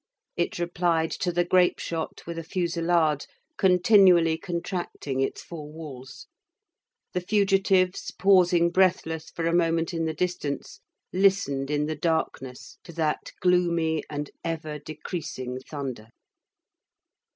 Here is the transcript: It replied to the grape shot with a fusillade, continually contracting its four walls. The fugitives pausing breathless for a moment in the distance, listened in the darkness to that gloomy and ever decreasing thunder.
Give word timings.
It 0.35 0.57
replied 0.57 1.11
to 1.11 1.31
the 1.31 1.45
grape 1.45 1.77
shot 1.77 2.23
with 2.25 2.39
a 2.39 2.43
fusillade, 2.43 3.27
continually 3.55 4.35
contracting 4.35 5.19
its 5.21 5.43
four 5.43 5.71
walls. 5.71 6.25
The 7.13 7.21
fugitives 7.21 8.09
pausing 8.09 8.71
breathless 8.71 9.29
for 9.29 9.45
a 9.45 9.53
moment 9.53 9.93
in 9.93 10.05
the 10.05 10.15
distance, 10.15 10.79
listened 11.13 11.69
in 11.69 11.85
the 11.85 11.95
darkness 11.95 12.79
to 12.85 12.91
that 12.93 13.31
gloomy 13.41 14.03
and 14.09 14.31
ever 14.43 14.79
decreasing 14.79 15.59
thunder. 15.59 16.07